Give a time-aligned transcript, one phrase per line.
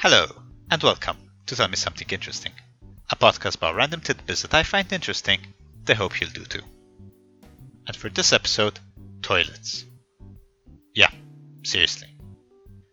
[0.00, 0.28] Hello,
[0.70, 2.52] and welcome to Tell Me Something Interesting,
[3.10, 5.40] a podcast about random tidbits that I find interesting,
[5.86, 6.62] they hope you'll do too.
[7.84, 8.78] And for this episode,
[9.22, 9.84] toilets.
[10.94, 11.10] Yeah,
[11.64, 12.16] seriously.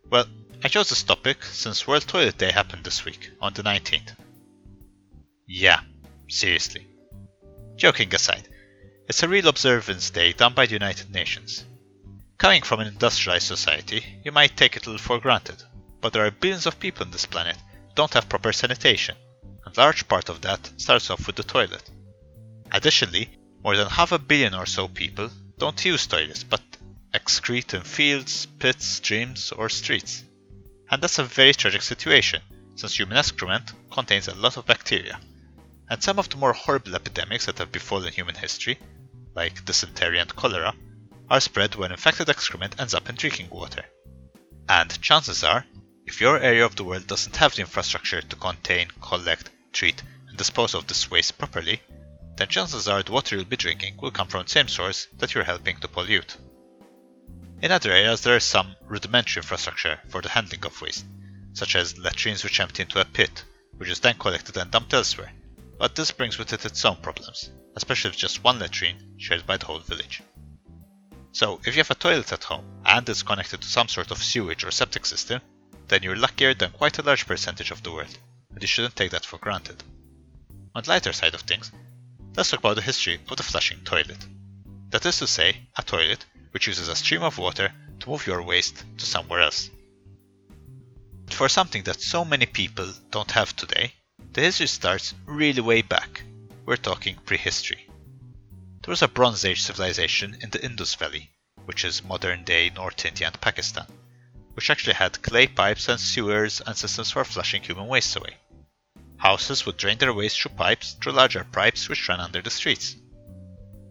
[0.10, 0.26] Well,
[0.64, 4.16] I chose this topic since World Toilet Day happened this week, on the 19th.
[5.48, 5.82] Yeah,
[6.28, 6.88] seriously.
[7.76, 8.50] Joking aside,
[9.08, 11.66] it's a real observance day done by the United Nations.
[12.40, 15.62] Coming from an industrialized society, you might take it a little for granted,
[16.06, 19.16] but there are billions of people on this planet who don't have proper sanitation,
[19.66, 21.90] and large part of that starts off with the toilet.
[22.72, 23.28] Additionally,
[23.64, 26.62] more than half a billion or so people don't use toilets but
[27.12, 30.24] excrete in fields, pits, streams, or streets.
[30.92, 32.44] And that's a very tragic situation,
[32.76, 35.20] since human excrement contains a lot of bacteria.
[35.90, 38.78] And some of the more horrible epidemics that have befallen human history,
[39.34, 40.76] like dysentery and cholera,
[41.32, 43.86] are spread when infected excrement ends up in drinking water.
[44.70, 45.66] And chances are,
[46.06, 50.38] if your area of the world doesn't have the infrastructure to contain, collect, treat, and
[50.38, 51.82] dispose of this waste properly,
[52.38, 55.34] then chances are the water you'll be drinking will come from the same source that
[55.34, 56.38] you're helping to pollute.
[57.62, 61.06] In other areas, there is some rudimentary infrastructure for the handling of waste,
[61.54, 63.44] such as latrines which empty into a pit,
[63.78, 65.32] which is then collected and dumped elsewhere.
[65.80, 69.58] But this brings with it its own problems, especially if just one latrine shared by
[69.58, 70.22] the whole village.
[71.32, 74.24] So, if you have a toilet at home and it's connected to some sort of
[74.24, 75.42] sewage or septic system,
[75.88, 78.18] then you're luckier than quite a large percentage of the world,
[78.52, 79.84] and you shouldn't take that for granted.
[80.74, 81.72] On the lighter side of things,
[82.36, 84.26] let's talk about the history of the flushing toilet.
[84.90, 88.42] That is to say, a toilet which uses a stream of water to move your
[88.42, 89.70] waste to somewhere else.
[91.26, 93.94] But for something that so many people don't have today,
[94.34, 96.24] the history starts really way back.
[96.66, 97.88] We're talking prehistory.
[98.82, 101.32] There was a Bronze Age civilization in the Indus Valley,
[101.66, 103.88] which is modern day North India and Pakistan,
[104.56, 108.38] which actually had clay pipes and sewers and systems for flushing human waste away.
[109.18, 112.96] Houses would drain their waste through pipes through larger pipes which ran under the streets.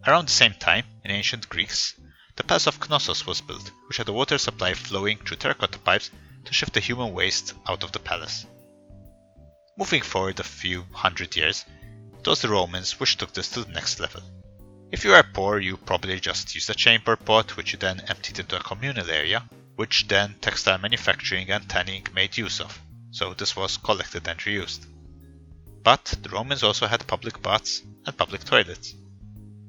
[0.06, 1.94] Around the same time, in ancient Greece,
[2.36, 6.10] the Palace of Knossos was built, which had a water supply flowing through terracotta pipes
[6.44, 8.46] to shift the human waste out of the palace.
[9.76, 11.64] Moving forward a few hundred years,
[12.18, 14.22] it was the Romans which took this to the next level.
[14.92, 18.38] If you were poor, you probably just used a chamber pot, which you then emptied
[18.38, 22.80] into a communal area, which then textile manufacturing and tanning made use of,
[23.10, 24.86] so this was collected and reused.
[25.82, 28.94] But the Romans also had public baths and public toilets,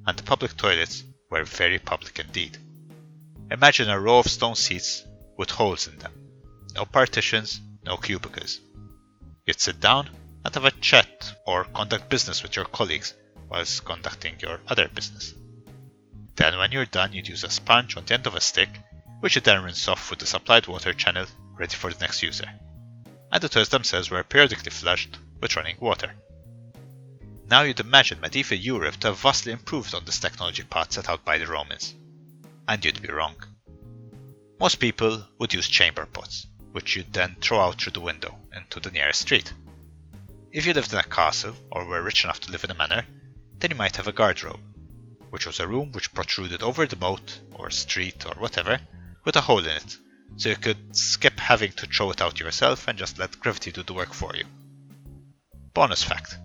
[0.06, 2.58] and the public toilets were very public indeed.
[3.52, 5.04] Imagine a row of stone seats
[5.38, 6.14] with holes in them,
[6.76, 8.60] no partitions, no cubicles.
[9.46, 10.10] You'd sit down
[10.44, 13.14] and have a chat or conduct business with your colleagues
[13.50, 15.34] whilst conducting your other business.
[16.36, 18.70] Then, when you're done, you'd use a sponge on the end of a stick,
[19.20, 21.26] which it then rinse off with the supplied water channel
[21.58, 22.50] ready for the next user.
[23.32, 26.14] And the toilets themselves were periodically flushed with running water.
[27.50, 31.24] Now you'd imagine medieval Europe to have vastly improved on this technology path set out
[31.24, 31.94] by the Romans.
[32.68, 33.36] And you'd be wrong.
[34.60, 38.80] Most people would use chamber pots, which you'd then throw out through the window into
[38.80, 39.54] the nearest street.
[40.52, 43.06] If you lived in a castle or were rich enough to live in a manor,
[43.60, 44.62] then you might have a garderobe,
[45.30, 48.80] which was a room which protruded over the moat or street or whatever
[49.26, 49.98] with a hole in it,
[50.38, 53.84] so you could skip having to throw it out yourself and just let gravity do
[53.84, 54.46] the work for you.
[55.74, 56.38] Bonus fact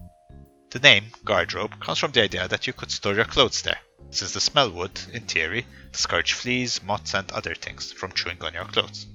[0.70, 3.80] the name garderobe comes from the idea that you could store your clothes there,
[4.10, 8.54] since the smell would, in theory, discourage fleas, moths, and other things from chewing on
[8.54, 9.06] your clothes.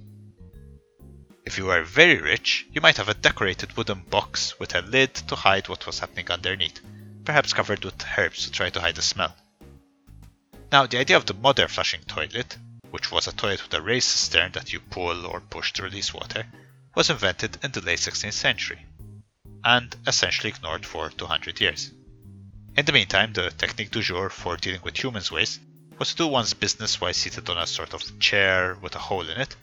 [1.46, 5.14] If you were very rich, you might have a decorated wooden box with a lid
[5.14, 6.82] to hide what was happening underneath,
[7.24, 9.34] perhaps covered with herbs to try to hide the smell.
[10.74, 12.58] Now, the idea of the modern flushing toilet,
[12.96, 16.14] which was a toilet with a raised cistern that you pull or push to release
[16.14, 16.48] water,
[16.96, 18.86] was invented in the late 16th century
[19.66, 21.92] and essentially ignored for 200 years.
[22.78, 25.60] In the meantime, the technique du jour for dealing with humans' waste
[26.00, 29.30] was to do one's business while seated on a sort of chair with a hole
[29.30, 29.58] in it,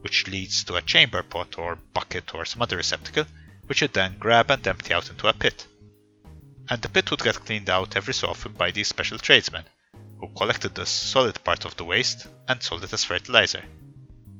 [0.00, 3.26] which leads to a chamber pot or bucket or some other receptacle,
[3.66, 5.66] which you then grab and empty out into a pit
[6.68, 9.64] and the pit would get cleaned out every so often by these special tradesmen,
[10.22, 13.62] who collected the solid part of the waste and sold it as fertilizer,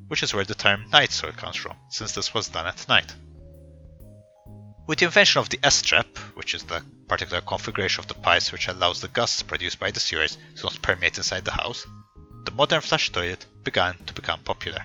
[0.06, 3.12] which is where the term night soil comes from, since this was done at night.
[4.86, 8.68] With the invention of the S-trap, which is the particular configuration of the pipes which
[8.68, 11.84] allows the gusts produced by the sewers to not permeate inside the house,
[12.44, 14.84] the modern flush toilet began to become popular.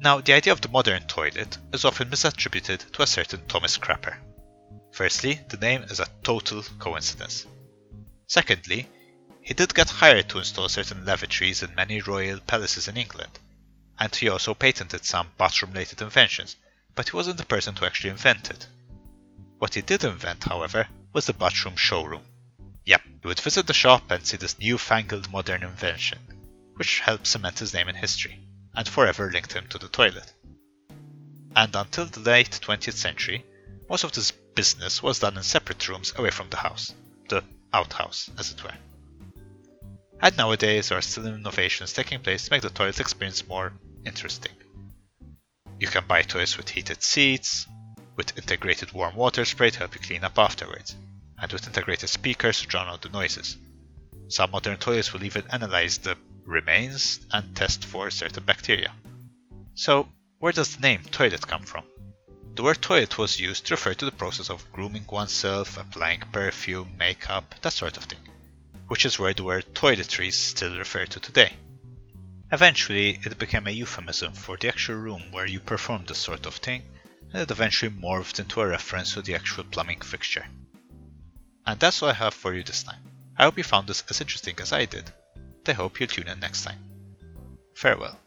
[0.00, 4.16] Now, the idea of the modern toilet is often misattributed to a certain Thomas Crapper.
[4.92, 7.44] Firstly, the name is a total coincidence.
[8.28, 8.88] Secondly,
[9.48, 13.38] he did get hired to install certain lavatories in many royal palaces in England,
[13.98, 16.54] and he also patented some bathroom related inventions,
[16.94, 18.66] but he wasn't the person to actually invent it.
[19.58, 22.26] What he did invent, however, was the bathroom showroom.
[22.84, 26.18] Yep, you would visit the shop and see this newfangled modern invention,
[26.74, 30.30] which helped cement his name in history, and forever linked him to the toilet.
[31.56, 33.46] And until the late 20th century,
[33.88, 36.92] most of this business was done in separate rooms away from the house,
[37.30, 37.42] the
[37.72, 38.74] outhouse, as it were.
[40.20, 43.72] And nowadays, there are still innovations taking place to make the toilet experience more
[44.04, 44.52] interesting.
[45.78, 47.66] You can buy toilets with heated seats,
[48.16, 50.96] with integrated warm water spray to help you clean up afterwards,
[51.40, 53.56] and with integrated speakers to drown out the noises.
[54.26, 58.92] Some modern toilets will even analyze the remains and test for certain bacteria.
[59.74, 60.08] So,
[60.40, 61.84] where does the name toilet come from?
[62.56, 66.96] The word toilet was used to refer to the process of grooming oneself, applying perfume,
[66.98, 68.18] makeup, that sort of thing,
[68.88, 71.52] which is where the word toiletries still refer to today.
[72.50, 76.56] Eventually, it became a euphemism for the actual room where you perform this sort of
[76.56, 76.82] thing,
[77.32, 80.46] and it eventually morphed into a reference to the actual plumbing fixture.
[81.66, 83.02] And that's all I have for you this time.
[83.36, 85.12] I hope you found this as interesting as I did.
[85.66, 86.78] I hope you'll tune in next time.
[87.74, 88.18] Farewell.